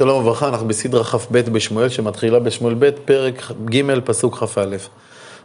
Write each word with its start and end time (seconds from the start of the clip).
שלום 0.00 0.20
וברכה, 0.20 0.48
אנחנו 0.48 0.68
בסדרה 0.68 1.04
כ"ב 1.04 1.38
בשמואל 1.38 1.88
שמתחילה 1.88 2.38
בשמואל 2.38 2.74
ב', 2.78 2.90
פרק 3.04 3.52
ג', 3.64 4.00
פסוק 4.04 4.36
כ"א. 4.36 4.76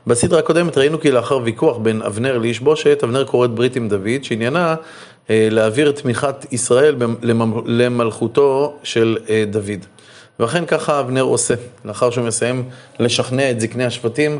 בסדרה 0.07 0.39
הקודמת 0.39 0.77
ראינו 0.77 0.99
כי 0.99 1.11
לאחר 1.11 1.39
ויכוח 1.43 1.77
בין 1.77 2.01
אבנר 2.01 2.37
לאיש 2.37 2.59
בושת, 2.59 2.99
אבנר 3.03 3.25
כורת 3.25 3.51
ברית 3.51 3.75
עם 3.75 3.89
דוד, 3.89 4.23
שעניינה 4.23 4.75
אה, 5.29 5.47
להעביר 5.51 5.91
תמיכת 5.91 6.35
ישראל 6.51 6.95
למלכותו 7.65 8.77
של 8.83 9.17
אה, 9.29 9.43
דוד. 9.49 9.85
ואכן 10.39 10.65
ככה 10.65 10.99
אבנר 10.99 11.21
עושה, 11.21 11.53
לאחר 11.85 12.09
שהוא 12.09 12.25
מסיים 12.25 12.63
לשכנע 12.99 13.51
את 13.51 13.59
זקני 13.59 13.85
השבטים, 13.85 14.39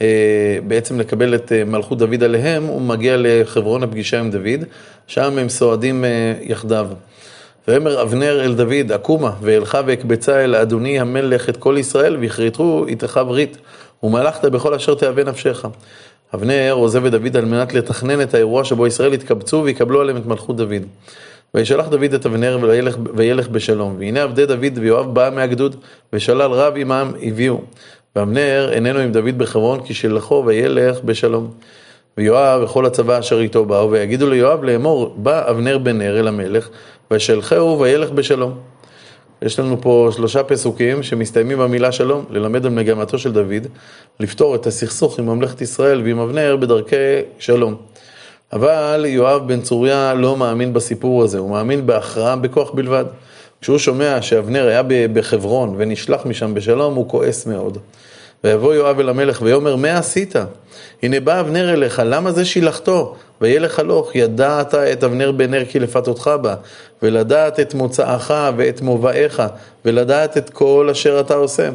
אה, 0.00 0.58
בעצם 0.66 1.00
לקבל 1.00 1.34
את 1.34 1.52
מלכות 1.66 1.98
דוד 1.98 2.22
עליהם, 2.22 2.64
הוא 2.64 2.82
מגיע 2.82 3.16
לחברון 3.18 3.82
הפגישה 3.82 4.20
עם 4.20 4.30
דוד, 4.30 4.64
שם 5.06 5.38
הם 5.38 5.48
סועדים 5.48 6.04
יחדיו. 6.42 6.88
ויאמר 7.68 8.02
אבנר 8.02 8.44
אל 8.44 8.54
דוד, 8.54 8.92
אקומה, 8.94 9.32
ואלך 9.40 9.78
ואקבצה 9.86 10.44
אל 10.44 10.54
אדוני 10.54 11.00
המלך 11.00 11.48
את 11.48 11.56
כל 11.56 11.76
ישראל, 11.78 12.16
ויכרתו 12.16 12.84
איתך 12.88 13.20
ברית, 13.26 13.56
ומלכת 14.02 14.44
בכל 14.44 14.74
אשר 14.74 14.94
תאווה 14.94 15.24
נפשך. 15.24 15.64
אבנר 16.34 16.72
עוזב 16.72 17.04
את 17.04 17.12
דוד 17.12 17.36
על 17.36 17.44
מנת 17.44 17.74
לתכנן 17.74 18.22
את 18.22 18.34
האירוע 18.34 18.64
שבו 18.64 18.86
ישראל 18.86 19.14
יתקבצו 19.14 19.62
ויקבלו 19.64 20.00
עליהם 20.00 20.16
את 20.16 20.26
מלכות 20.26 20.56
דוד. 20.56 20.82
וישלח 21.54 21.88
דוד 21.88 22.14
את 22.14 22.26
אבנר 22.26 22.58
וילך, 22.62 22.96
וילך 23.14 23.48
בשלום. 23.48 23.96
והנה 23.98 24.22
עבדי 24.22 24.46
דוד 24.46 24.78
ויואב 24.78 25.14
בא 25.14 25.30
מהגדוד, 25.34 25.76
ושלל 26.12 26.52
רב 26.52 26.72
עמם 26.76 27.12
הביאו. 27.22 27.60
ואבנר 28.16 28.70
איננו 28.72 28.98
עם 28.98 29.12
דוד 29.12 29.38
בחברון, 29.38 29.80
כי 29.82 29.94
שלחו 29.94 30.42
וילך 30.46 31.00
בשלום. 31.04 31.50
ויואב 32.18 32.62
וכל 32.62 32.86
הצבא 32.86 33.18
אשר 33.18 33.40
איתו 33.40 33.64
באו, 33.64 33.90
ויגידו 33.90 34.30
ליואב 34.30 34.64
לאמור, 34.64 35.14
בא 35.16 35.50
אבנר 35.50 35.78
בן 35.78 35.98
נר 35.98 36.20
אל 36.20 36.28
המלך, 36.28 36.68
וישלחהו 37.10 37.80
וילך 37.80 38.10
בשלום. 38.10 38.58
יש 39.42 39.58
לנו 39.58 39.80
פה 39.80 40.08
שלושה 40.12 40.42
פסוקים 40.42 41.02
שמסתיימים 41.02 41.58
במילה 41.58 41.92
שלום, 41.92 42.24
ללמד 42.30 42.66
על 42.66 42.72
מגמתו 42.72 43.18
של 43.18 43.32
דוד, 43.32 43.66
לפתור 44.20 44.54
את 44.54 44.66
הסכסוך 44.66 45.18
עם 45.18 45.26
ממלכת 45.26 45.60
ישראל 45.60 46.02
ועם 46.02 46.18
אבנר 46.18 46.56
בדרכי 46.56 46.96
שלום. 47.38 47.74
אבל 48.52 49.04
יואב 49.08 49.48
בן 49.48 49.60
צוריה 49.60 50.14
לא 50.14 50.36
מאמין 50.36 50.72
בסיפור 50.72 51.22
הזה, 51.22 51.38
הוא 51.38 51.50
מאמין 51.50 51.86
בהכרעה 51.86 52.36
בכוח 52.36 52.70
בלבד. 52.70 53.04
כשהוא 53.60 53.78
שומע 53.78 54.22
שאבנר 54.22 54.66
היה 54.66 54.82
בחברון 55.12 55.74
ונשלח 55.78 56.26
משם 56.26 56.54
בשלום, 56.54 56.94
הוא 56.94 57.08
כועס 57.08 57.46
מאוד. 57.46 57.78
ויבוא 58.46 58.74
יואב 58.74 59.00
אל 59.00 59.08
המלך 59.08 59.42
ויאמר, 59.42 59.76
מה 59.76 59.98
עשית? 59.98 60.34
הנה 61.02 61.20
בא 61.20 61.40
אבנר 61.40 61.72
אליך, 61.72 62.02
למה 62.04 62.32
זה 62.32 62.44
שילחתו? 62.44 63.16
וילך 63.40 63.78
הלוך, 63.78 64.14
ידעת 64.14 64.74
את 64.74 65.04
אבנר 65.04 65.32
בן 65.32 65.50
נר 65.50 65.64
כי 65.64 65.78
לפתותך 65.78 66.30
בה, 66.42 66.54
ולדעת 67.02 67.60
את 67.60 67.74
מוצאך 67.74 68.34
ואת 68.56 68.80
מובאיך, 68.80 69.42
ולדעת 69.84 70.36
את 70.36 70.50
כל 70.50 70.88
אשר 70.92 71.20
אתה 71.20 71.34
עושה. 71.34 71.68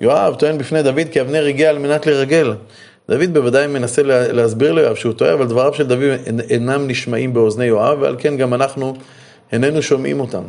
יואב 0.00 0.34
טוען 0.34 0.58
בפני 0.58 0.82
דוד 0.82 1.08
כי 1.12 1.20
אבנר 1.20 1.46
הגיע 1.46 1.70
על 1.70 1.78
מנת 1.78 2.06
לרגל. 2.06 2.54
דוד 3.08 3.34
בוודאי 3.34 3.66
מנסה 3.66 4.02
להסביר 4.06 4.72
ליואב 4.72 4.94
שהוא 4.94 5.12
טועה, 5.12 5.32
אבל 5.32 5.46
דבריו 5.46 5.74
של 5.74 5.86
דוד 5.86 6.02
אינם 6.50 6.88
נשמעים 6.88 7.34
באוזני 7.34 7.64
יואב, 7.64 7.98
ועל 8.00 8.16
כן 8.18 8.36
גם 8.36 8.54
אנחנו 8.54 8.96
איננו 9.52 9.82
שומעים 9.82 10.20
אותם. 10.20 10.42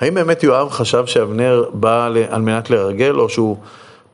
האם 0.00 0.14
באמת 0.14 0.42
יואב 0.42 0.70
חשב 0.70 1.06
שאבנר 1.06 1.64
בא 1.72 2.08
על 2.28 2.42
מנת 2.42 2.70
לרגל, 2.70 3.14
או 3.14 3.28
שהוא 3.28 3.56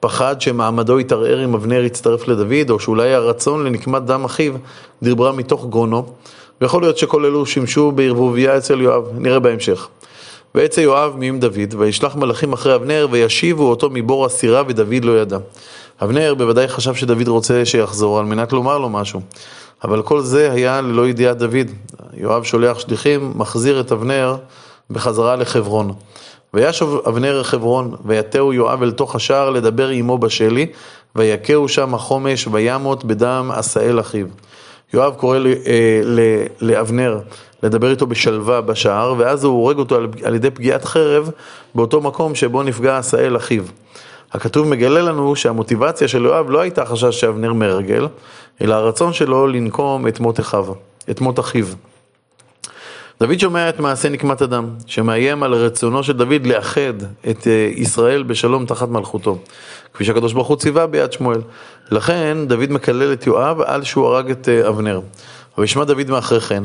פחד 0.03 0.41
שמעמדו 0.41 1.01
יתערער 1.01 1.45
אם 1.45 1.55
אבנר 1.55 1.85
יצטרף 1.85 2.29
לדוד, 2.29 2.71
או 2.71 2.81
שאולי 2.81 3.15
הרצון 3.15 3.65
לנקמת 3.65 4.03
דם 4.03 4.25
אחיו 4.25 4.53
דיברה 5.03 5.33
מתוך 5.33 5.67
גרונו, 5.67 6.07
ויכול 6.61 6.83
להיות 6.83 6.99
שכל 6.99 7.25
אלו 7.25 7.47
שימשו 7.47 7.93
בערבוביה 7.93 8.59
אצל 8.59 8.81
יואב, 8.81 9.05
נראה 9.19 9.39
בהמשך. 9.39 9.89
ויצא 10.55 10.81
יואב 10.81 11.17
מעם 11.17 11.39
דוד, 11.39 11.75
וישלח 11.79 12.17
מלאכים 12.17 12.53
אחרי 12.53 12.75
אבנר, 12.75 13.07
וישיבו 13.11 13.71
אותו 13.71 13.89
מבור 13.93 14.27
הסירה, 14.27 14.63
ודוד 14.69 15.05
לא 15.05 15.21
ידע. 15.21 15.39
אבנר 16.03 16.35
בוודאי 16.35 16.69
חשב 16.69 16.95
שדוד 16.95 17.29
רוצה 17.29 17.65
שיחזור 17.65 18.19
על 18.19 18.25
מנת 18.25 18.53
לומר 18.53 18.79
לו 18.79 18.89
משהו, 18.89 19.21
אבל 19.85 20.03
כל 20.03 20.21
זה 20.21 20.53
היה 20.53 20.81
ללא 20.81 21.09
ידיעת 21.09 21.39
דוד. 21.39 21.71
יואב 22.15 22.45
שולח 22.45 22.79
שליחים, 22.79 23.33
מחזיר 23.37 23.81
את 23.81 23.93
אבנר 23.93 24.37
בחזרה 24.91 25.37
לחברון. 25.37 25.93
וישוב 26.55 27.01
אבנר 27.09 27.43
חברון, 27.43 27.95
ויתהו 28.05 28.53
יואב 28.53 28.83
אל 28.83 28.91
תוך 28.91 29.15
השער 29.15 29.51
לדבר 29.51 29.89
עמו 29.89 30.19
בשלי, 30.19 30.67
ויכהו 31.17 31.69
שם 31.69 31.95
החומש, 31.95 32.49
וימות 32.53 33.05
בדם 33.05 33.51
עשאל 33.55 34.01
אחיו. 34.01 34.27
יואב 34.95 35.15
קורא 35.15 35.39
אה, 35.39 36.01
לאבנר 36.61 37.19
לדבר 37.63 37.91
איתו 37.91 38.07
בשלווה 38.07 38.61
בשער, 38.61 39.15
ואז 39.19 39.45
הוא 39.45 39.53
הורג 39.53 39.79
אותו 39.79 39.99
על 40.23 40.35
ידי 40.35 40.51
פגיעת 40.51 40.85
חרב 40.85 41.31
באותו 41.75 42.01
מקום 42.01 42.35
שבו 42.35 42.63
נפגע 42.63 42.99
עשאל 42.99 43.37
אחיו. 43.37 43.63
הכתוב 44.33 44.69
מגלה 44.69 45.03
לנו 45.03 45.37
שהמוטיבציה 45.37 46.09
של 46.09 46.25
יואב 46.25 46.51
לא 46.51 46.61
הייתה 46.61 46.85
חשש 46.85 47.21
שאבנר 47.21 47.53
מרגל, 47.53 48.09
אלא 48.61 48.75
הרצון 48.75 49.13
שלו 49.13 49.47
לנקום 49.47 50.09
את 50.09 50.21
מות 50.21 50.41
אחיו. 50.41 50.67
את 51.11 51.21
מות 51.21 51.41
אחיו. 51.41 51.67
דוד 53.21 53.39
שומע 53.39 53.69
את 53.69 53.81
מעשה 53.81 54.09
נקמת 54.09 54.43
הדם, 54.43 54.69
שמאיים 54.87 55.43
על 55.43 55.55
רצונו 55.55 56.03
של 56.03 56.13
דוד 56.13 56.47
לאחד 56.47 56.95
את 57.31 57.47
אה, 57.47 57.71
ישראל 57.75 58.23
בשלום 58.23 58.67
תחת 58.67 58.89
מלכותו, 58.89 59.39
כפי 59.95 60.05
שהקדוש 60.05 60.33
ברוך 60.33 60.49
הוא 60.49 60.57
ציווה 60.57 60.87
ביד 60.87 61.13
שמואל. 61.13 61.41
לכן 61.91 62.39
דוד 62.47 62.71
מקלל 62.71 63.13
את 63.13 63.27
יואב 63.27 63.61
על 63.61 63.85
שהוא 63.85 64.07
הרג 64.07 64.31
את 64.31 64.49
אה, 64.49 64.69
אבנר. 64.69 65.01
וישמע 65.59 65.85
דוד 65.85 66.11
מאחרי 66.11 66.41
כן, 66.41 66.63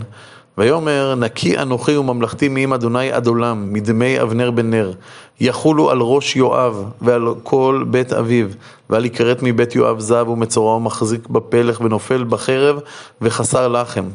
ויאמר 0.57 1.15
נקי 1.15 1.57
אנוכי 1.57 1.97
וממלכתי 1.97 2.47
מעם 2.47 2.73
אדוני 2.73 3.11
עד 3.11 3.27
עולם, 3.27 3.73
מדמי 3.73 4.21
אבנר 4.21 4.51
בן 4.51 4.69
נר, 4.69 4.91
יחולו 5.39 5.91
על 5.91 5.99
ראש 6.01 6.35
יואב 6.35 6.83
ועל 7.01 7.27
כל 7.43 7.83
בית 7.87 8.13
אביו, 8.13 8.47
ואל 8.89 9.05
יכרת 9.05 9.39
מבית 9.43 9.75
יואב 9.75 9.99
זב 9.99 10.25
ומצורע 10.29 10.75
ומחזיק 10.75 11.27
בפלך 11.27 11.81
ונופל 11.81 12.23
בחרב 12.23 12.79
וחסר 13.21 13.67
לחם. 13.67 14.05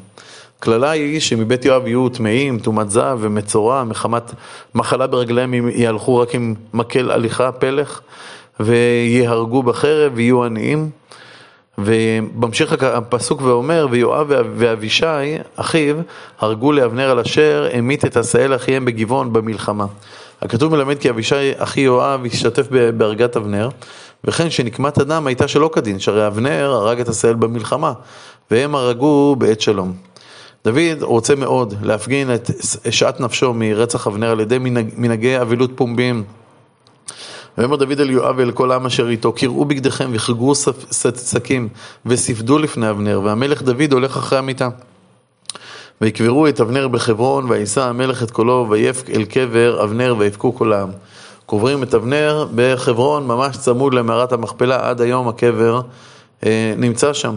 קללה 0.65 0.91
היא 0.91 1.21
שמבית 1.21 1.65
יואב 1.65 1.87
יהיו 1.87 2.09
טמאים, 2.09 2.59
טומאת 2.59 2.91
זהב 2.91 3.19
ומצורע, 3.21 3.85
מחמת 3.85 4.35
מחלה 4.75 5.07
ברגליהם 5.07 5.55
יהלכו 5.69 6.17
רק 6.17 6.35
עם 6.35 6.55
מקל 6.75 7.11
הליכה, 7.11 7.53
פלך, 7.53 8.01
ויהרגו 8.61 9.63
בחרב 9.63 10.13
ויהיו 10.15 10.45
עניים. 10.45 10.91
ובמשיך 11.79 12.83
הפסוק 12.83 13.43
ואומר, 13.43 13.87
ויואב 13.91 14.27
ואבישי, 14.57 15.07
אחיו, 15.57 15.97
הרגו 16.41 16.73
לאבנר 16.73 17.11
על 17.11 17.19
אשר 17.19 17.69
המית 17.73 18.05
את 18.05 18.17
עשאל 18.17 18.57
אחיהם 18.57 18.85
בגבעון 18.85 19.33
במלחמה. 19.33 19.87
הכתוב 20.43 20.73
מלמד 20.73 20.99
כי 20.99 21.11
אבישי 21.11 21.53
אחי 21.57 21.81
יואב 21.81 22.25
השתתף 22.27 22.67
בהרגת 22.97 23.37
אבנר, 23.37 23.69
וכן 24.25 24.51
שנקמת 24.51 24.99
הדם 24.99 25.27
הייתה 25.27 25.49
שלא 25.49 25.71
כדין, 25.73 25.99
שהרי 25.99 26.27
אבנר 26.27 26.73
הרג 26.73 27.01
את 27.01 27.09
עשאל 27.09 27.35
במלחמה, 27.35 27.93
והם 28.51 28.75
הרגו 28.75 29.37
בעת 29.39 29.61
שלום. 29.61 30.12
דוד 30.65 31.03
רוצה 31.03 31.35
מאוד 31.35 31.75
להפגין 31.83 32.35
את 32.35 32.51
שעת 32.91 33.21
נפשו 33.21 33.55
מרצח 33.55 34.07
אבנר 34.07 34.31
על 34.31 34.41
ידי 34.41 34.59
מנהגי 34.97 35.41
אבילות 35.41 35.71
פומביים. 35.75 36.25
ויאמר 37.59 37.77
דוד 37.77 38.01
אל 38.01 38.11
יואב 38.11 38.35
ואל 38.39 38.53
כל 38.53 38.73
העם 38.73 38.87
אשר 38.87 39.09
איתו, 39.09 39.33
קראו 39.33 39.65
בגדיכם 39.65 40.11
וחגרו 40.13 40.53
שקים 41.35 41.69
וספדו 42.07 42.59
לפני 42.59 42.91
אבנר, 42.91 43.21
והמלך 43.25 43.63
דוד 43.63 43.93
הולך 43.93 44.17
אחרי 44.17 44.39
המיטה. 44.39 44.69
ויקברו 46.01 46.47
את 46.49 46.61
אבנר 46.61 46.89
בחברון, 46.89 47.51
וישא 47.51 47.83
המלך 47.83 48.23
את 48.23 48.31
קולו, 48.31 48.67
ויפק 48.71 49.11
אל 49.11 49.25
קבר 49.25 49.85
אבנר, 49.85 50.15
ויבכו 50.19 50.55
כל 50.55 50.73
העם. 50.73 50.91
קוברים 51.47 51.83
את 51.83 51.95
אבנר 51.95 52.47
בחברון, 52.55 53.27
ממש 53.27 53.57
צמוד 53.57 53.95
למערת 53.95 54.33
המכפלה, 54.33 54.89
עד 54.89 55.01
היום 55.01 55.29
הקבר 55.29 55.81
אה, 56.47 56.75
נמצא 56.77 57.13
שם. 57.13 57.37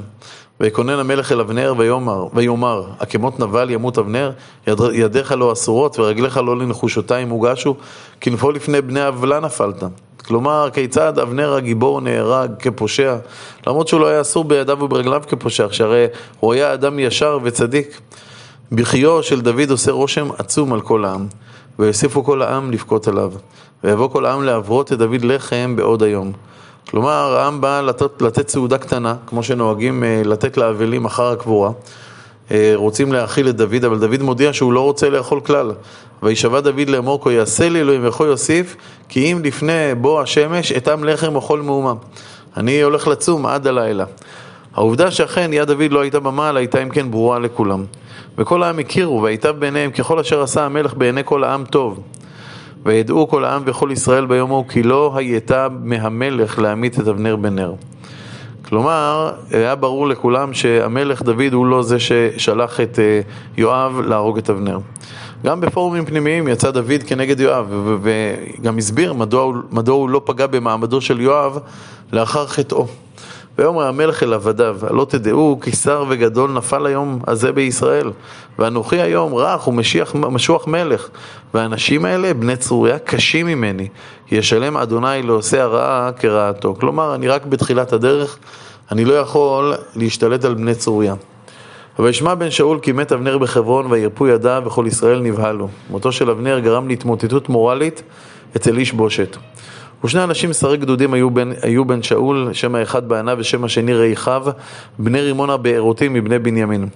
ויקונן 0.60 1.00
המלך 1.00 1.32
אל 1.32 1.40
אבנר 1.40 1.74
ויאמר, 1.78 2.28
ויאמר, 2.34 2.84
הכמות 3.00 3.40
נבל 3.40 3.70
ימות 3.70 3.98
אבנר, 3.98 4.32
יד, 4.68 4.80
ידיך 4.94 5.32
לא 5.32 5.54
אסורות 5.54 6.00
ורגליך 6.00 6.38
לא 6.38 6.58
לנחושותיים 6.58 7.30
הוגשו, 7.30 7.76
כי 8.22 8.30
נפול 8.30 8.56
לפני 8.56 8.82
בני 8.82 9.04
עוולה 9.04 9.40
נפלת. 9.40 9.84
כלומר, 10.26 10.70
כיצד 10.74 11.20
אבנר 11.20 11.54
הגיבור 11.54 12.02
נהרג 12.02 12.52
כפושע, 12.60 13.16
למרות 13.68 13.88
שהוא 13.88 14.02
לא 14.02 14.08
היה 14.08 14.22
אסור 14.22 14.44
בידיו 14.44 14.78
וברגליו 14.82 15.24
כפושע, 15.28 15.68
שהרי 15.72 16.06
הוא 16.40 16.54
היה 16.54 16.74
אדם 16.74 17.00
ישר 17.00 17.40
וצדיק. 17.44 18.02
בכיו 18.72 19.24
של 19.24 19.42
דוד 19.42 19.72
עושה 19.72 19.92
רושם 19.92 20.28
עצום 20.38 20.74
על 20.74 20.82
כל 20.82 21.06
העם, 21.06 21.28
ויוסיפו 21.80 22.24
כל 22.24 22.42
העם 22.42 22.72
לבכות 22.72 23.08
עליו, 23.08 23.34
ויבוא 23.84 24.10
כל 24.10 24.26
העם 24.26 24.44
לעברות 24.44 24.94
את 24.94 24.98
דוד 24.98 25.24
לחם 25.24 25.76
בעוד 25.76 26.04
היום. 26.04 26.32
כלומר, 26.90 27.38
העם 27.38 27.62
בא 27.62 27.82
לתת, 27.82 28.22
לתת 28.22 28.50
סעודה 28.50 28.78
קטנה, 28.78 29.16
כמו 29.28 29.44
שנוהגים 29.44 30.04
אה, 30.04 30.22
לתת 30.26 30.58
לאבלים 30.58 31.06
אחר 31.06 31.32
הקבורה. 31.32 31.72
אה, 32.52 32.72
רוצים 32.76 33.14
להאכיל 33.14 33.50
את 33.50 33.56
דוד, 33.56 33.86
אבל 33.86 34.00
דוד 34.00 34.22
מודיע 34.22 34.54
שהוא 34.54 34.74
לא 34.74 34.80
רוצה 34.82 35.10
לאכול 35.10 35.40
כלל. 35.40 35.72
וישבע 36.24 36.60
דוד 36.60 36.90
לאמור 36.90 37.24
כה 37.24 37.32
יעשה 37.32 37.70
לי 37.70 37.82
אלוהים 37.82 38.02
וכה 38.08 38.24
יוסיף, 38.24 38.76
כי 39.10 39.32
אם 39.32 39.42
לפני 39.44 39.96
בוא 40.02 40.22
השמש 40.22 40.72
אתם 40.72 41.04
לחם 41.04 41.38
אכול 41.38 41.62
מאומה. 41.62 41.94
אני 42.58 42.82
הולך 42.82 43.08
לצום 43.08 43.46
עד 43.46 43.68
הלילה. 43.68 44.06
העובדה 44.76 45.12
שאכן 45.12 45.54
יד 45.54 45.68
דוד 45.68 45.92
לא 45.92 46.02
הייתה 46.02 46.20
במעל 46.20 46.58
הייתה 46.58 46.84
אם 46.84 46.90
כן 46.90 47.12
ברורה 47.12 47.40
לכולם. 47.40 47.86
וכל 48.38 48.64
העם 48.64 48.80
הכירו, 48.80 49.22
והייתה 49.22 49.52
ביניהם 49.52 49.92
ככל 49.92 50.20
אשר 50.20 50.42
עשה 50.42 50.66
המלך 50.66 50.94
בעיני 50.94 51.22
כל 51.26 51.44
העם 51.44 51.66
טוב. 51.66 52.00
וידעו 52.86 53.28
כל 53.28 53.46
העם 53.46 53.62
וכל 53.66 53.90
ישראל 53.92 54.26
ביום 54.26 54.52
ההוא 54.52 54.66
כי 54.70 54.84
לא 54.84 55.14
הייתה 55.16 55.68
מהמלך 55.84 56.60
להמית 56.60 57.00
את 57.00 57.08
אבנר 57.08 57.36
בן 57.36 57.56
נר. 57.56 57.74
כלומר, 58.62 59.32
היה 59.52 59.76
ברור 59.76 60.08
לכולם 60.08 60.54
שהמלך 60.54 61.22
דוד 61.22 61.54
הוא 61.54 61.66
לא 61.66 61.84
זה 61.84 61.98
ששלח 62.00 62.80
את 62.80 63.00
אה, 63.00 63.22
יואב 63.58 64.00
להרוג 64.00 64.38
את 64.38 64.50
אבנר. 64.50 64.80
גם 65.46 65.62
בפורומים 65.62 66.06
פנימיים 66.06 66.48
יצא 66.48 66.72
דוד 66.72 67.04
כנגד 67.08 67.40
יואב, 67.40 67.98
וגם 68.02 68.78
הסביר 68.78 69.14
מדוע 69.14 69.54
מדוע 69.72 69.96
הוא 69.96 70.10
לא 70.10 70.22
פגע 70.26 70.48
במעמדו 70.48 71.02
של 71.02 71.22
יואב 71.22 71.58
לאחר 72.14 72.48
חטאו. 72.48 72.88
ויאמר 73.58 73.88
המלך 73.88 74.24
אל 74.24 74.34
עבדיו, 74.34 74.78
הלא 74.82 75.06
תדעו 75.10 75.60
כי 75.62 75.72
שר 75.72 76.04
וגדול 76.10 76.52
נפל 76.52 76.86
היום 76.86 77.20
הזה 77.28 77.52
בישראל, 77.52 78.12
ואנוכי 78.60 79.02
היום 79.02 79.34
רך 79.36 79.68
ומשוח 80.16 80.68
מלך, 80.68 81.08
והאנשים 81.54 82.06
האלה, 82.06 82.34
בני 82.34 82.58
צרוריה, 82.58 83.00
קשים 83.00 83.46
ממני, 83.46 83.88
ישלם 84.32 84.78
אדוני 84.78 85.22
לעושה 85.24 85.64
הרעה 85.64 86.12
כרעתו. 86.12 86.76
כלומר, 86.80 87.16
אני 87.16 87.28
רק 87.28 87.46
בתחילת 87.46 87.94
הדרך, 87.94 88.38
אני 88.92 89.06
לא 89.06 89.14
יכול 89.14 89.74
להשתלט 89.96 90.46
על 90.46 90.54
בני 90.54 90.76
צרוריה. 90.76 91.14
וישמע 92.00 92.36
בן 92.36 92.52
שאול 92.52 92.80
כי 92.80 92.92
מת 92.92 93.12
אבנר 93.12 93.38
בחברון 93.38 93.92
וירפו 93.92 94.28
ידיו 94.28 94.64
וכל 94.66 94.86
ישראל 94.88 95.20
נבהלו. 95.20 95.68
מותו 95.90 96.12
של 96.12 96.30
אבנר 96.30 96.60
גרם 96.60 96.88
להתמוטטות 96.88 97.50
מורלית 97.50 98.04
אצל 98.56 98.78
איש 98.78 98.92
בושת. 98.92 99.38
ושני 100.06 100.24
אנשים 100.24 100.54
שרי 100.54 100.78
גדודים 100.78 101.14
היו 101.14 101.32
בן, 101.32 101.52
היו 101.62 101.86
בן 101.86 102.04
שאול, 102.04 102.50
שם 102.54 102.76
האחד 102.76 103.10
בענה 103.10 103.34
ושם 103.38 103.64
השני 103.64 103.94
ריחב, 103.94 104.46
בני 105.00 105.22
רימונה 105.22 105.58
בארותים 105.58 106.14
מבני 106.14 106.40
בנימין. 106.40 106.88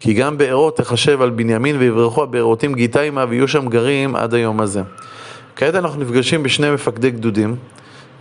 כי 0.00 0.14
גם 0.14 0.38
בארות 0.38 0.76
תחשב 0.76 1.22
על 1.22 1.30
בנימין 1.30 1.76
ויברחו 1.78 2.22
הבארותים 2.22 2.74
גיתה 2.74 3.00
עמה 3.00 3.24
ויהיו 3.28 3.48
שם 3.48 3.68
גרים 3.68 4.16
עד 4.16 4.34
היום 4.34 4.60
הזה. 4.60 4.82
כעת 5.56 5.74
אנחנו 5.74 6.00
נפגשים 6.00 6.42
בשני 6.42 6.70
מפקדי 6.70 7.10
גדודים, 7.10 7.56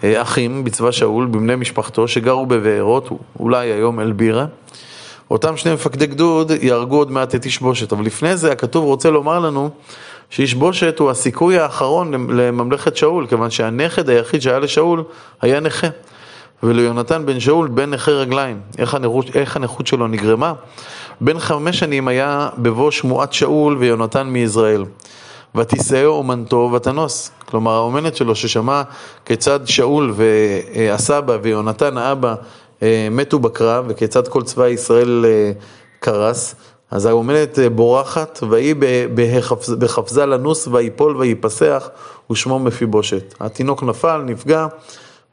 אה, 0.03 0.21
אחים 0.21 0.63
בצבא 0.63 0.91
שאול, 0.91 1.25
בבני 1.25 1.55
משפחתו, 1.55 2.07
שגרו 2.07 2.45
בבארות, 2.45 3.09
אולי 3.39 3.71
היום 3.71 3.99
אלבירה. 3.99 4.45
אותם 5.31 5.57
שני 5.57 5.73
מפקדי 5.73 6.05
גדוד 6.05 6.51
יהרגו 6.61 6.97
עוד 6.97 7.11
מעט 7.11 7.35
את 7.35 7.45
איש 7.45 7.59
בושת, 7.59 7.93
אבל 7.93 8.05
לפני 8.05 8.37
זה 8.37 8.51
הכתוב 8.51 8.85
רוצה 8.85 9.09
לומר 9.09 9.39
לנו 9.39 9.69
שאיש 10.29 10.53
בושת 10.53 10.99
הוא 10.99 11.09
הסיכוי 11.09 11.59
האחרון 11.59 12.29
לממלכת 12.29 12.97
שאול, 12.97 13.27
כיוון 13.27 13.51
שהנכד 13.51 14.09
היחיד 14.09 14.41
שהיה 14.41 14.59
לשאול 14.59 15.03
היה 15.41 15.59
נכה. 15.59 15.87
וליונתן 16.63 17.25
בן 17.25 17.39
שאול 17.39 17.67
בן 17.67 17.89
נכה 17.89 18.11
רגליים. 18.11 18.59
איך 18.77 18.93
הנכות, 18.93 19.25
איך 19.35 19.55
הנכות 19.55 19.87
שלו 19.87 20.07
נגרמה? 20.07 20.53
בן 21.21 21.39
חמש 21.39 21.79
שנים 21.79 22.07
היה 22.07 22.49
בבוא 22.57 22.91
שמועת 22.91 23.33
שאול 23.33 23.77
ויונתן 23.77 24.27
מיזרעאל. 24.27 24.85
ותישאו 25.55 26.07
אומנתו 26.07 26.69
ותנוס. 26.73 27.31
כלומר 27.45 27.71
האומנת 27.71 28.15
שלו 28.15 28.35
ששמע 28.35 28.81
כיצד 29.25 29.59
שאול 29.65 30.13
והסבא 30.15 31.37
ויונתן 31.41 31.97
האבא 31.97 32.35
אה, 32.83 33.07
מתו 33.11 33.39
בקרב 33.39 33.85
וכיצד 33.87 34.27
כל 34.27 34.43
צבא 34.43 34.67
ישראל 34.67 35.25
אה, 35.27 35.51
קרס, 35.99 36.55
אז 36.93 37.05
האומנת 37.05 37.59
אה, 37.59 37.69
בורחת, 37.69 38.39
ויהי 38.49 38.73
בחפזה 39.79 40.25
לנוס 40.25 40.67
ויפול 40.67 41.17
ויפסח, 41.17 41.89
ושמו 42.31 42.59
מפיבושת. 42.59 43.35
התינוק 43.39 43.83
נפל, 43.83 44.21
נפגע, 44.25 44.67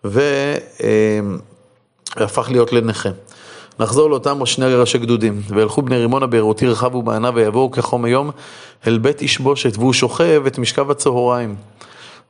והפך 0.04 1.38
להיות 2.50 2.72
לנכה. 2.72 3.08
נחזור 3.78 4.10
לאותם 4.10 4.46
שני 4.46 4.74
ראשי 4.74 4.98
גדודים, 4.98 5.42
וילכו 5.48 5.82
בני 5.82 5.96
רימונה 5.96 6.26
בארותי 6.26 6.66
רחבו 6.66 7.02
בענה 7.02 7.30
ויבואו 7.34 7.70
כחום 7.70 8.04
היום 8.04 8.30
אל 8.86 8.98
בית 8.98 9.22
איש 9.22 9.38
בושת, 9.38 9.76
והוא 9.76 9.92
שוכב 9.92 10.42
את 10.46 10.58
משכב 10.58 10.90
הצהריים. 10.90 11.54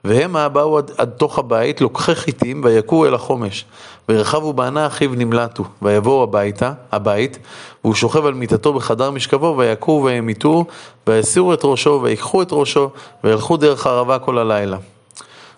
והמה 0.05 0.49
באו 0.49 0.79
עד, 0.79 0.91
עד 0.99 1.11
תוך 1.11 1.39
הבית, 1.39 1.81
לוקחי 1.81 2.15
חיטים, 2.15 2.61
ויכו 2.65 3.07
אל 3.07 3.15
החומש. 3.15 3.65
ורחבו 4.09 4.53
בענה 4.53 4.87
אחיו 4.87 5.11
נמלטו, 5.11 5.65
ויבואו 5.83 6.23
הביתה, 6.23 6.73
הבית, 6.93 7.39
והוא 7.85 7.95
שוכב 7.95 8.27
על 8.27 8.35
מיטתו 8.35 8.73
בחדר 8.73 9.11
משכבו, 9.11 9.55
ויכו 9.59 10.03
והמיתו, 10.05 10.65
ויסירו 11.07 11.55
את 11.55 11.61
ראשו, 11.65 12.01
ויקחו 12.03 12.43
את 12.43 12.49
ראשו, 12.51 12.91
וילכו 13.25 13.57
דרך 13.57 13.87
הערבה 13.87 14.19
כל 14.19 14.39
הלילה. 14.39 14.77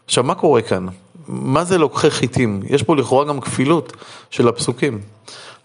עכשיו, 0.06 0.24
מה 0.24 0.34
קורה 0.34 0.62
כאן? 0.62 0.86
מה 1.28 1.64
זה 1.64 1.78
לוקחי 1.78 2.10
חיטים? 2.10 2.60
יש 2.66 2.82
פה 2.82 2.96
לכאורה 2.96 3.24
גם 3.24 3.40
כפילות 3.40 3.92
של 4.30 4.48
הפסוקים. 4.48 5.00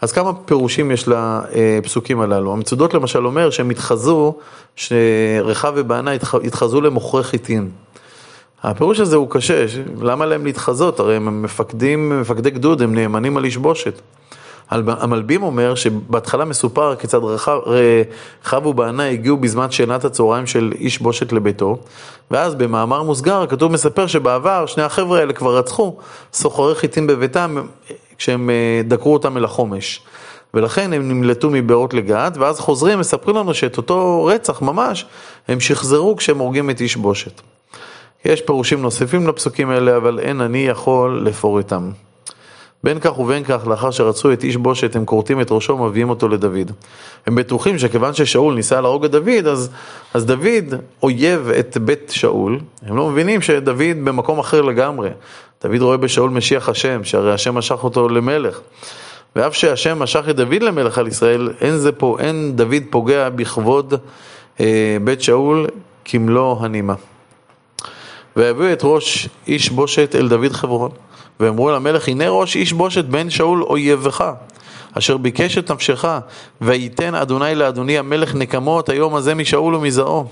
אז 0.02 0.12
כמה 0.12 0.34
פירושים 0.34 0.92
יש 0.92 1.06
לפסוקים 1.08 2.22
הללו? 2.22 2.54
המצודות 2.54 2.94
למשל 2.94 3.26
אומר 3.26 3.50
שהם 3.50 3.70
התחזו, 3.70 4.34
שרחב 4.76 5.74
ובענה 5.76 6.12
התחזו 6.44 6.82
למוכרי 6.82 7.24
חיטים. 7.24 7.70
הפירוש 8.64 9.00
הזה 9.00 9.16
הוא 9.16 9.28
קשה, 9.30 9.66
למה 10.02 10.26
להם 10.26 10.46
להתחזות? 10.46 11.00
הרי 11.00 11.16
הם 11.16 11.42
מפקדים, 11.42 12.22
מפקדי 12.22 12.50
גדוד, 12.50 12.82
הם 12.82 12.96
נאמנים 12.96 13.38
על 13.38 13.46
איש 13.46 13.58
בושת. 13.58 14.02
המלבים 14.72 15.44
אומר 15.44 15.76
שבהתחלה 15.76 16.46
מסופר 16.46 16.96
כיצד 16.96 17.20
רחב 17.24 18.66
ובענה 18.66 19.10
הגיעו 19.10 19.38
בזמן 19.38 19.72
שינת 19.72 20.06
הצהריים 20.06 20.48
של 20.48 20.74
איש 20.80 21.00
בושת 21.00 21.32
לביתו, 21.32 21.78
ואז 22.32 22.56
במאמר 22.56 23.04
מוסגר 23.04 23.42
הכתוב 23.42 23.72
מספר 23.72 24.08
שבעבר 24.08 24.66
שני 24.66 24.84
החבר'ה 24.84 25.20
האלה 25.20 25.34
כבר 25.34 25.58
רצחו 25.58 25.96
סוחרי 26.34 26.76
חיטים 26.76 27.08
בביתם 27.08 27.56
כשהם 28.18 28.50
אה, 28.50 28.82
דקרו 28.88 29.14
אותם 29.14 29.38
אל 29.38 29.46
החומש. 29.46 30.02
ולכן 30.54 30.94
הם 30.94 31.10
נמלטו 31.10 31.50
מבארות 31.50 31.94
לגת, 31.94 32.38
ואז 32.38 32.60
חוזרים, 32.60 33.00
מספרים 33.00 33.36
לנו 33.36 33.54
שאת 33.54 33.78
אותו 33.78 34.26
רצח 34.26 34.62
ממש, 34.62 35.06
הם 35.48 35.60
שחזרו 35.60 36.16
כשהם 36.16 36.38
הורגים 36.38 36.70
את 36.70 36.82
איש 36.82 36.96
בושת. 36.96 37.42
יש 38.28 38.42
פירושים 38.42 38.82
נוספים 38.82 39.28
לפסוקים 39.28 39.70
האלה, 39.70 39.98
אבל 39.98 40.20
אין 40.20 40.42
אני 40.42 40.68
יכול 40.68 41.22
לפורטם. 41.26 41.92
בין 42.84 43.00
כך 43.00 43.20
ובין 43.20 43.44
כך, 43.44 43.68
לאחר 43.68 43.92
שרצו 43.92 44.34
את 44.34 44.44
איש 44.44 44.56
בושת, 44.56 44.96
הם 44.96 45.06
כורתים 45.06 45.42
את 45.42 45.48
ראשו 45.52 45.74
ומביאים 45.74 46.10
אותו 46.10 46.28
לדוד. 46.28 46.72
הם 47.26 47.36
בטוחים 47.36 47.78
שכיוון 47.78 48.14
ששאול 48.14 48.56
ניסה 48.56 48.82
להרוג 48.82 49.06
את 49.06 49.12
דוד, 49.12 49.48
אז, 49.52 49.70
אז 50.14 50.26
דוד 50.26 50.74
אויב 51.04 51.50
את 51.60 51.78
בית 51.78 52.12
שאול. 52.16 52.60
הם 52.86 52.98
לא 52.98 53.10
מבינים 53.10 53.42
שדוד 53.42 53.78
במקום 54.04 54.40
אחר 54.40 54.62
לגמרי. 54.62 55.10
דוד 55.64 55.82
רואה 55.82 55.98
בשאול 55.98 56.30
משיח 56.30 56.70
השם, 56.70 57.04
שהרי 57.04 57.34
השם 57.34 57.56
משך 57.56 57.84
אותו 57.84 58.10
למלך. 58.10 58.60
ואף 59.36 59.54
שהשם 59.54 60.00
משך 60.00 60.30
את 60.30 60.36
דוד 60.36 60.64
למלך 60.64 60.98
על 60.98 61.08
ישראל, 61.08 61.50
אין, 61.62 61.78
זה 61.78 61.92
פה, 61.92 62.18
אין 62.20 62.52
דוד 62.56 62.84
פוגע 62.90 63.30
בכבוד 63.30 63.94
אה, 64.60 64.98
בית 65.04 65.22
שאול 65.22 65.68
כמלוא 66.06 66.58
הנימה. 66.60 66.94
ויביאו 68.38 68.74
את 68.74 68.82
ראש 68.84 69.30
איש 69.48 69.70
בושת 69.70 70.16
אל 70.16 70.28
דוד 70.28 70.52
חברון. 70.52 70.92
ואמרו 71.40 71.72
למלך, 71.72 72.08
הנה 72.08 72.30
ראש 72.30 72.56
איש 72.56 72.74
בושת 72.74 73.06
בן 73.06 73.30
שאול 73.30 73.64
אויבך, 73.64 74.32
אשר 74.94 75.18
ביקש 75.18 75.58
את 75.58 75.72
נפשך, 75.72 76.06
וייתן 76.62 77.16
אדוני 77.16 77.56
לאדוני 77.56 77.98
המלך 77.98 78.36
נקמות 78.36 78.90
היום 78.90 79.16
הזה 79.16 79.36
משאול 79.36 79.76
ומזרעו. 79.76 80.26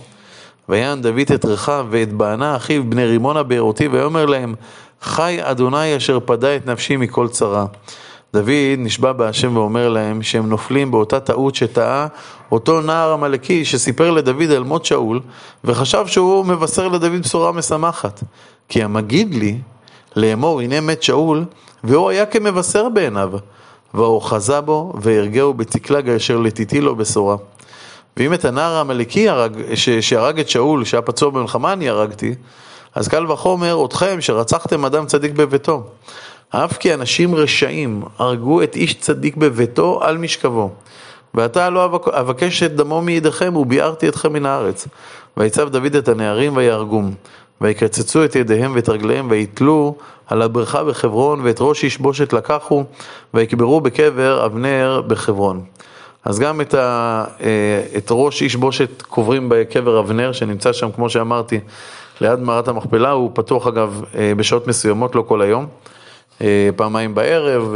ויען 0.69 1.01
דוד 1.01 1.31
את 1.35 1.45
רחב 1.45 1.85
ואת 1.89 2.13
בענה 2.13 2.55
אחיו 2.55 2.89
בני 2.89 3.05
רימונה 3.05 3.43
בארותי, 3.43 3.87
ויאמר 3.87 4.25
להם, 4.25 4.55
חי 5.01 5.37
אדוני 5.41 5.97
אשר 5.97 6.19
פדה 6.25 6.55
את 6.55 6.67
נפשי 6.67 6.97
מכל 6.97 7.27
צרה. 7.27 7.65
דוד 8.35 8.77
נשבע 8.77 9.11
בהשם 9.11 9.57
ואומר 9.57 9.89
להם 9.89 10.21
שהם 10.21 10.49
נופלים 10.49 10.91
באותה 10.91 11.19
טעות 11.19 11.55
שטעה 11.55 12.07
אותו 12.51 12.81
נער 12.81 13.13
עמלקי 13.13 13.65
שסיפר 13.65 14.11
לדוד 14.11 14.51
על 14.51 14.63
מות 14.63 14.85
שאול 14.85 15.19
וחשב 15.63 16.07
שהוא 16.07 16.45
מבשר 16.45 16.87
לדוד 16.87 17.11
בשורה 17.11 17.51
משמחת. 17.51 18.23
כי 18.69 18.83
המגיד 18.83 19.35
לי 19.35 19.57
לאמור 20.15 20.61
הנה 20.61 20.81
מת 20.81 21.03
שאול 21.03 21.45
והוא 21.83 22.09
היה 22.09 22.25
כמבשר 22.25 22.89
בעיניו 22.89 23.31
ואוחזה 23.93 24.61
בו 24.61 24.93
והרגהו 25.01 25.53
בצקלג 25.53 26.09
אשר 26.09 26.37
לטיטי 26.37 26.81
לו 26.81 26.95
בשורה. 26.95 27.35
ואם 28.17 28.33
את 28.33 28.45
הנער 28.45 28.71
העמלקי 28.71 29.27
שהרג 30.01 30.39
את 30.39 30.49
שאול 30.49 30.85
שהיה 30.85 31.01
פצוע 31.01 31.29
במלחמה 31.29 31.73
אני 31.73 31.89
הרגתי 31.89 32.35
אז 32.95 33.07
קל 33.07 33.31
וחומר 33.31 33.85
אתכם 33.85 34.21
שרצחתם 34.21 34.85
אדם 34.85 35.05
צדיק 35.05 35.31
בביתו. 35.31 35.83
אף 36.63 36.77
כי 36.77 36.93
אנשים 36.93 37.35
רשעים 37.35 38.03
הרגו 38.17 38.63
את 38.63 38.75
איש 38.75 38.93
צדיק 38.93 39.35
בביתו 39.35 39.99
על 40.03 40.17
משכבו. 40.17 40.71
ועתה 41.33 41.69
לא 41.69 41.85
אבקש 42.13 42.63
את 42.63 42.75
דמו 42.75 43.01
מידיכם 43.01 43.55
וביערתי 43.55 44.09
אתכם 44.09 44.33
מן 44.33 44.45
הארץ. 44.45 44.87
ויצב 45.37 45.69
דוד 45.69 45.95
את 45.95 46.07
הנערים 46.07 46.57
ויהרגום. 46.57 47.13
ויקצצו 47.61 48.25
את 48.25 48.35
ידיהם 48.35 48.71
ואת 48.75 48.89
רגליהם 48.89 49.27
ויתלו 49.29 49.95
על 50.27 50.41
הבריכה 50.41 50.83
בחברון 50.83 51.41
ואת 51.43 51.57
ראש 51.59 51.83
איש 51.83 51.97
בושת 51.97 52.33
לקחו 52.33 52.83
ויקברו 53.33 53.81
בקבר 53.81 54.45
אבנר 54.45 55.01
בחברון. 55.07 55.63
אז 56.25 56.39
גם 56.39 56.61
את, 56.61 56.73
ה, 56.73 57.23
אה, 57.41 57.97
את 57.97 58.07
ראש 58.11 58.41
איש 58.41 58.55
בושת 58.55 59.01
קוברים 59.01 59.49
בקבר 59.49 59.99
אבנר 59.99 60.31
שנמצא 60.31 60.73
שם 60.73 60.91
כמו 60.91 61.09
שאמרתי 61.09 61.59
ליד 62.21 62.39
מערת 62.39 62.67
המכפלה, 62.67 63.11
הוא 63.11 63.31
פתוח 63.33 63.67
אגב 63.67 64.01
אה, 64.17 64.33
בשעות 64.37 64.67
מסוימות, 64.67 65.15
לא 65.15 65.21
כל 65.27 65.41
היום. 65.41 65.65
אה, 66.41 66.69
פעמיים 66.75 67.15
בערב, 67.15 67.75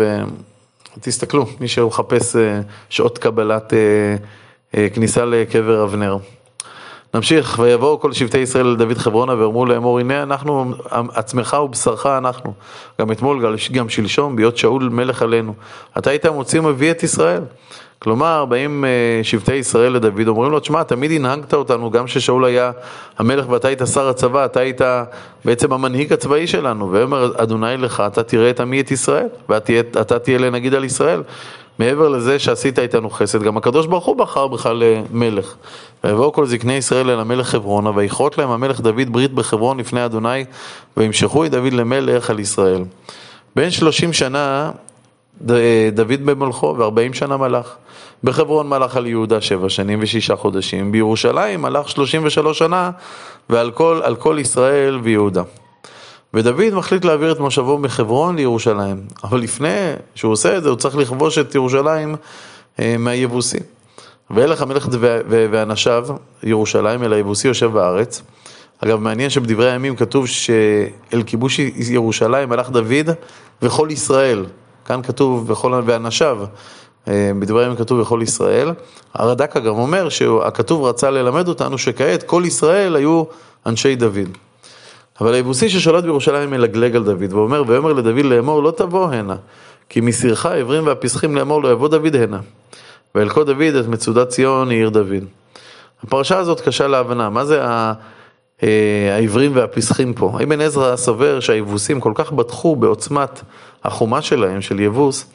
תסתכלו, 1.02 1.46
מי 1.60 1.68
שמחפש 1.68 2.36
אה, 2.36 2.62
שעות 2.90 3.18
קבלת 3.18 3.74
אה, 3.74 4.90
כניסה 4.90 5.26
לקבר 5.26 5.84
אבנר. 5.84 6.18
נמשיך, 7.14 7.60
ויבואו 7.60 8.00
כל 8.00 8.14
שבטי 8.14 8.38
ישראל 8.38 8.68
אל 8.68 8.76
דוד 8.76 8.98
חברונה 8.98 9.34
ואמרו 9.34 9.66
לאמור, 9.66 10.00
הנה 10.00 10.24
אנחנו, 10.24 10.74
עצמך 11.14 11.58
ובשרך 11.64 12.06
אנחנו. 12.06 12.54
גם 13.02 13.12
אתמול, 13.12 13.56
גם 13.72 13.90
שלשום, 13.90 14.36
בהיות 14.36 14.58
שאול 14.58 14.90
מלך 14.90 15.22
עלינו. 15.22 15.54
אתה 15.98 16.10
היית 16.10 16.26
מוציא 16.26 16.60
ומביא 16.60 16.92
את 16.92 17.04
ישראל. 17.04 17.42
כלומר, 18.00 18.46
באים 18.46 18.86
אה, 18.86 18.90
שבטי 19.24 19.56
ישראל 19.56 19.94
לדוד, 19.94 20.28
אומרים 20.28 20.52
לו, 20.52 20.60
תשמע, 20.60 20.84
תמיד 20.84 21.12
הנהגת 21.12 21.54
אותנו, 21.54 21.92
גם 21.92 22.06
כששאול 22.06 22.46
היה 22.46 22.72
המלך 23.18 23.50
ואתה 23.50 23.68
היית 23.68 23.82
שר 23.94 24.10
הצבא, 24.10 24.46
אתה 24.46 24.60
היית 24.60 24.82
בעצם 25.46 25.74
המנהיג 25.74 26.14
הצבאי 26.14 26.48
שלנו, 26.48 26.92
ואומר 26.92 27.32
אדוני 27.38 27.78
לך, 27.78 28.04
אתה 28.08 28.24
תראה 28.24 28.50
את 28.50 28.60
עמי 28.60 28.82
את 28.82 28.92
ישראל, 28.92 29.28
ואתה 29.50 30.20
תהיה 30.20 30.38
לנגיד 30.38 30.74
על 30.74 30.84
ישראל. 30.84 31.24
מעבר 31.80 32.10
לזה 32.10 32.40
שעשית 32.40 32.80
איתנו 32.80 33.10
חסד, 33.10 33.44
גם 33.44 33.58
הקדוש 33.58 33.88
ברוך 33.88 34.06
הוא 34.06 34.16
בחר 34.16 34.48
בך 34.48 34.70
למלך. 34.74 35.56
ויבואו 36.04 36.34
כל 36.34 36.46
זקני 36.46 36.74
ישראל 36.74 37.10
אל 37.10 37.20
המלך 37.20 37.48
חברונה, 37.48 37.92
ויכרות 37.96 38.38
להם 38.38 38.52
המלך 38.52 38.82
דוד 38.82 39.10
ברית 39.12 39.34
בחברון 39.34 39.80
לפני 39.80 40.06
אדוני, 40.06 40.46
וימשכו 40.98 41.46
את 41.46 41.52
דוד 41.52 41.74
למלך 41.74 42.30
על 42.30 42.40
ישראל. 42.40 42.84
בין 43.56 43.72
שלושים 43.72 44.14
שנה 44.14 44.72
דוד 45.92 46.26
במלכו, 46.26 46.76
וארבעים 46.78 47.14
שנה 47.14 47.38
מלך. 47.38 47.76
בחברון 48.24 48.70
מלך 48.70 48.98
על 48.98 49.08
יהודה 49.08 49.42
שבע 49.42 49.70
שנים 49.70 50.00
ושישה 50.02 50.36
חודשים, 50.36 50.92
בירושלים 50.92 51.62
מלך 51.62 51.90
שלושים 51.90 52.22
ושלוש 52.26 52.60
שנה, 52.60 52.92
ועל 53.50 53.72
כל, 53.72 54.02
כל 54.20 54.38
ישראל 54.40 55.00
ויהודה. 55.04 55.44
ודוד 56.34 56.74
מחליט 56.74 57.06
להעביר 57.06 57.32
את 57.32 57.40
מושבו 57.40 57.78
מחברון 57.78 58.36
לירושלים, 58.36 59.02
אבל 59.24 59.40
לפני 59.40 59.94
שהוא 60.16 60.32
עושה 60.32 60.58
את 60.58 60.64
זה 60.64 60.70
הוא 60.70 60.78
צריך 60.78 60.98
לכבוש 60.98 61.38
את 61.38 61.56
ירושלים 61.56 62.16
אה, 62.80 62.96
מהיבוסי. 63.00 63.58
וילך 64.32 64.62
המלך 64.62 64.88
ואנשיו 65.28 66.08
ירושלים 66.44 67.04
אל 67.04 67.14
היבוסי 67.14 67.48
יושב 67.48 67.72
בארץ. 67.72 68.22
אגב, 68.84 69.00
מעניין 69.00 69.30
שבדברי 69.30 69.72
הימים 69.72 69.96
כתוב 69.96 70.28
שאל 70.28 71.24
כיבוש 71.26 71.60
ירושלים 71.90 72.52
הלך 72.52 72.70
דוד 72.70 73.10
וכל 73.62 73.88
ישראל. 73.92 74.46
כאן 74.90 75.02
כתוב 75.02 75.50
וכל 75.50 75.82
ואנשיו. 75.86 76.40
אה, 77.08 77.32
בדברי 77.40 77.64
הימים 77.64 77.78
כתוב 77.78 78.00
וכל 78.00 78.20
ישראל. 78.24 78.72
הרד"ק 79.14 79.58
גם 79.58 79.76
אומר 79.76 80.10
שהכתוב 80.10 80.84
רצה 80.84 81.10
ללמד 81.10 81.48
אותנו 81.48 81.78
שכעת 81.78 82.24
כל 82.24 82.44
ישראל 82.46 82.96
היו 82.96 83.24
אנשי 83.66 83.96
דוד. 83.96 84.30
אבל 85.22 85.34
היבוסי 85.34 85.70
ששולט 85.70 86.04
בירושלים 86.04 86.50
מלגלג 86.50 86.96
על 86.96 87.04
דוד, 87.04 87.34
ואומר, 87.34 87.64
ויאמר 87.68 87.94
לדוד 87.94 88.26
לאמור 88.26 88.64
לא 88.64 88.72
תבוא 88.72 89.10
הנה, 89.10 89.36
כי 89.90 90.02
מסירך 90.02 90.46
העברים 90.46 90.88
והפסחים 90.88 91.36
לאמור 91.36 91.64
לא 91.64 91.72
יבוא 91.72 91.88
דוד 91.88 92.16
הנה. 92.16 92.40
וילכו 93.16 93.44
דוד 93.44 93.76
את 93.80 93.88
מצודת 93.88 94.30
ציון 94.30 94.72
עיר 94.72 94.90
דוד. 94.90 95.24
הפרשה 96.04 96.38
הזאת 96.38 96.62
קשה 96.62 96.88
להבנה, 96.88 97.30
מה 97.30 97.46
זה 97.46 97.64
אה, 97.64 97.94
העברים 98.62 99.52
והפסחים 99.56 100.14
פה? 100.14 100.38
אבן 100.44 100.62
עזרא 100.62 100.96
סובר 100.96 101.40
שהיבוסים 101.40 102.00
כל 102.00 102.12
כך 102.16 102.32
בטחו 102.32 102.76
בעוצמת 102.76 103.42
החומה 103.84 104.22
שלהם, 104.22 104.62
של 104.62 104.80
יבוס, 104.80 105.26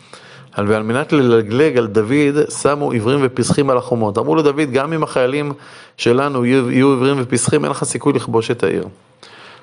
ועל 0.59 0.83
מנת 0.83 1.13
ללגלג 1.13 1.79
על 1.79 1.87
דוד, 1.87 2.51
שמו 2.61 2.93
עברים 2.93 3.21
ופסחים 3.23 3.71
על 3.71 3.77
החומות. 3.77 4.19
אמרו 4.19 4.37
לדוד, 4.37 4.71
גם 4.73 4.93
אם 4.93 5.03
החיילים 5.03 5.53
שלנו 5.97 6.45
יהיו 6.45 6.93
עברים 6.93 7.17
ופסחים, 7.19 7.65
אין 7.65 7.71
לך 7.71 7.85
סיכוי 7.85 8.13
לכבוש 8.13 8.51
את 8.51 8.63
העיר. 8.63 8.89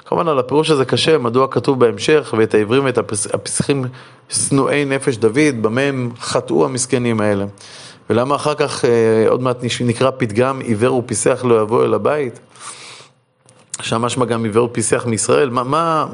כמובן 0.05 0.27
על 0.27 0.39
הפירוש 0.39 0.69
הזה 0.69 0.85
קשה, 0.85 1.17
מדוע 1.17 1.47
כתוב 1.51 1.79
בהמשך, 1.79 2.33
ואת 2.37 2.53
העברים 2.53 2.85
ואת 2.85 2.97
הפסחים 3.33 3.85
שנואי 4.29 4.85
נפש 4.85 5.17
דוד, 5.17 5.61
במה 5.61 5.81
הם 5.81 6.09
חטאו 6.19 6.65
המסכנים 6.65 7.21
האלה. 7.21 7.45
ולמה 8.09 8.35
אחר 8.35 8.53
כך, 8.53 8.85
אה, 8.85 9.29
עוד 9.29 9.41
מעט 9.41 9.57
נקרא 9.81 10.11
פתגם, 10.17 10.59
עיוור 10.59 10.95
ופיסח 10.95 11.43
לא 11.47 11.61
יבוא 11.61 11.85
אל 11.85 11.93
הבית? 11.93 12.39
שם 13.81 14.25
גם 14.25 14.43
עיוור 14.43 14.65
ופיסח 14.65 15.05
מישראל, 15.05 15.49
מה, 15.49 15.63
מה, 15.63 16.05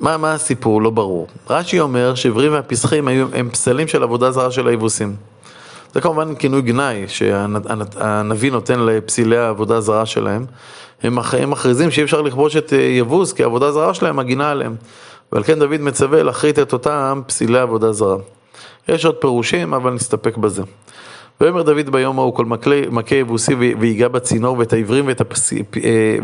מה, 0.00 0.16
מה 0.16 0.32
הסיפור? 0.32 0.82
לא 0.82 0.90
ברור. 0.90 1.26
רש"י 1.50 1.80
אומר 1.80 2.14
שעברים 2.14 2.52
והפסחים 2.52 3.08
הם 3.08 3.50
פסלים 3.50 3.88
של 3.88 4.02
עבודה 4.02 4.30
זרה 4.30 4.50
של 4.50 4.68
היבוסים. 4.68 5.16
זה 5.94 6.00
כמובן 6.00 6.34
כינוי 6.34 6.62
גנאי 6.62 7.04
שהנביא 7.08 8.52
נותן 8.52 8.80
לפסילי 8.80 9.36
העבודה 9.36 9.76
הזרה 9.76 10.06
שלהם. 10.06 10.46
הם, 11.02 11.18
הם 11.18 11.50
מכריזים 11.50 11.90
שאי 11.90 12.02
אפשר 12.02 12.22
לכבוש 12.22 12.56
את 12.56 12.72
אה, 12.72 12.78
יבוס 12.78 13.32
כי 13.32 13.42
העבודה 13.42 13.66
הזרה 13.66 13.94
שלהם 13.94 14.16
מגינה 14.16 14.50
עליהם. 14.50 14.76
ועל 15.32 15.42
כן 15.42 15.58
דוד 15.58 15.80
מצווה 15.80 16.22
להכרית 16.22 16.58
את 16.58 16.72
אותם 16.72 17.22
פסילי 17.26 17.58
עבודה 17.58 17.92
זרה. 17.92 18.16
יש 18.88 19.04
עוד 19.04 19.14
פירושים, 19.14 19.74
אבל 19.74 19.90
נסתפק 19.90 20.36
בזה. 20.36 20.62
ויאמר 21.40 21.62
דוד 21.62 21.90
ביום 21.90 22.18
ההוא 22.18 22.34
כל 22.34 22.44
מכה 22.90 23.14
יבוסי 23.14 23.54
ויגע 23.54 24.08
בצינור 24.08 24.58
ואת 24.58 24.72
העברים 24.72 25.06
ואת, 25.06 25.20
הפס... 25.20 25.52
אה, 25.52 25.58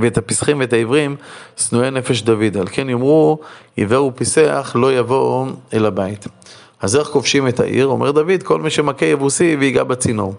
ואת 0.01 0.19
הפסחים 0.19 0.61
ואת 0.61 0.73
העברים 0.73 1.17
שנואי 1.57 1.91
נפש 1.91 2.23
דוד. 2.23 2.57
על 2.57 2.67
כן 2.71 2.89
יאמרו 2.89 3.39
עיוור 3.77 4.07
ופיסח 4.07 4.77
לא 4.79 4.99
יבוא 4.99 5.47
אל 5.75 5.87
הבית. 5.87 6.27
אז 6.81 6.97
איך 6.97 7.09
כובשים 7.09 7.49
את 7.49 7.61
העיר? 7.61 7.87
אומר 7.87 8.11
דוד, 8.11 8.43
כל 8.43 8.61
מי 8.61 8.71
שמכה 8.71 9.07
יבוסי 9.07 9.57
ויגע 9.61 9.85
בצינור. 9.85 10.35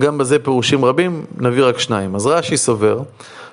גם 0.00 0.18
בזה 0.18 0.38
פירושים 0.38 0.84
רבים, 0.84 1.24
נביא 1.38 1.64
רק 1.64 1.78
שניים. 1.78 2.14
אז 2.14 2.26
רש"י 2.26 2.56
סובר 2.56 3.00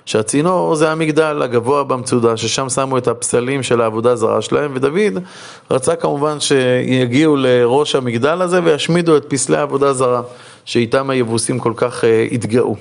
שהצינור 0.05 0.75
זה 0.75 0.91
המגדל 0.91 1.41
הגבוה 1.41 1.83
במצודה, 1.83 2.37
ששם 2.37 2.69
שמו 2.69 2.97
את 2.97 3.07
הפסלים 3.07 3.63
של 3.63 3.81
העבודה 3.81 4.11
הזרה 4.11 4.41
שלהם, 4.41 4.71
ודוד 4.75 5.23
רצה 5.71 5.95
כמובן 5.95 6.39
שיגיעו 6.39 7.35
לראש 7.35 7.95
המגדל 7.95 8.41
הזה 8.41 8.59
וישמידו 8.63 9.17
את 9.17 9.25
פסלי 9.29 9.57
העבודה 9.57 9.87
הזרה, 9.87 10.21
שאיתם 10.69 11.09
היבוסים 11.09 11.59
כל 11.59 11.73
כך 11.75 12.03
uh, 12.03 12.33
התגאו. 12.33 12.75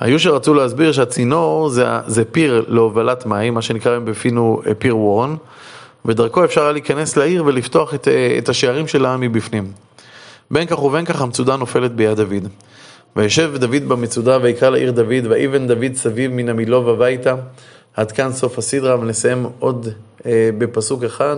היו 0.00 0.18
שרצו 0.18 0.54
להסביר 0.54 0.92
שהצינור 0.92 1.68
זה, 1.68 1.86
זה 2.06 2.24
פיר 2.24 2.64
להובלת 2.68 3.26
מים, 3.26 3.54
מה 3.54 3.62
שנקרא 3.62 3.92
היום 3.92 4.04
בפינו 4.04 4.62
אה, 4.66 4.74
פיר 4.74 4.96
וורן, 4.96 5.36
ודרכו 6.04 6.44
אפשר 6.44 6.62
היה 6.62 6.72
להיכנס 6.72 7.16
לעיר 7.16 7.44
ולפתוח 7.44 7.94
את, 7.94 8.08
אה, 8.08 8.38
את 8.38 8.48
השערים 8.48 8.88
שלה 8.88 9.16
מבפנים. 9.16 9.72
בין 10.50 10.66
כך 10.66 10.82
ובין 10.82 11.04
כך 11.04 11.20
המצודה 11.20 11.56
נופלת 11.56 11.92
ביד 11.92 12.16
דוד. 12.16 12.48
וישב 13.16 13.52
דוד 13.56 13.88
במצודה 13.88 14.38
ויקרא 14.42 14.70
לעיר 14.70 14.90
דוד, 14.90 15.26
ויבן 15.30 15.66
דוד 15.66 15.94
סביב 15.94 16.32
מן 16.32 16.48
המילוב 16.48 16.88
הביתה. 16.88 17.34
עד 17.96 18.12
כאן 18.12 18.32
סוף 18.32 18.58
הסדרה, 18.58 19.00
ונסיים 19.00 19.46
עוד 19.58 19.88
אה, 20.26 20.50
בפסוק 20.58 21.04
אחד. 21.04 21.36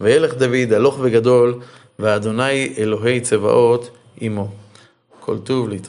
וילך 0.00 0.34
דוד 0.34 0.72
הלוך 0.72 0.98
וגדול, 1.00 1.54
ואדוני 1.98 2.74
אלוהי 2.78 3.20
צבאות 3.20 3.90
עמו. 4.20 4.63
כל 5.24 5.38
טוב 5.38 5.68
להתראות. 5.68 5.84